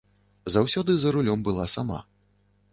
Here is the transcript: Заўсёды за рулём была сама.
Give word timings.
Заўсёды 0.55 0.95
за 1.03 1.13
рулём 1.17 1.39
была 1.51 1.65
сама. 1.77 2.03